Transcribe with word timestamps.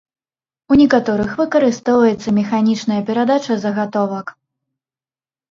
У 0.75 0.77
некаторых 0.81 1.29
выкарыстоўваецца 1.41 2.29
механічная 2.39 2.99
перадача 3.11 3.53
загатовак. 3.67 4.27